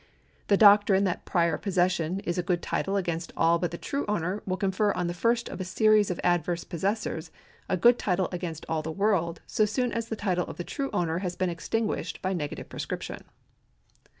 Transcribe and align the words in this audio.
The 0.47 0.57
doctrine 0.57 1.03
that 1.03 1.25
prior 1.25 1.59
possession 1.59 2.21
is 2.21 2.39
a 2.39 2.41
good 2.41 2.63
title 2.63 2.97
against 2.97 3.31
all 3.37 3.59
but 3.59 3.69
the 3.69 3.77
true 3.77 4.03
owner, 4.07 4.41
will 4.47 4.57
confer 4.57 4.91
on 4.93 5.05
the 5.05 5.13
first 5.13 5.47
of 5.47 5.61
a 5.61 5.63
series 5.63 6.09
of 6.09 6.19
adverse 6.23 6.63
possessors 6.63 7.29
a 7.69 7.77
good 7.77 7.99
title 7.99 8.27
against 8.31 8.65
all 8.67 8.81
the 8.81 8.91
world 8.91 9.41
so 9.45 9.63
soon 9.65 9.91
as 9.93 10.07
the 10.09 10.15
410 10.15 10.17
THE 10.17 10.17
LAW 10.17 10.17
OF 10.17 10.17
PROPERTY[§ 10.17 10.17
162 10.17 10.17
title 10.17 10.47
of 10.49 10.57
the 10.57 10.63
true 10.73 10.89
owner 10.93 11.17
has 11.19 11.35
been 11.35 11.49
extinguished 11.51 12.21
by 12.23 12.33
negative 12.33 12.67
prescription. 12.67 13.23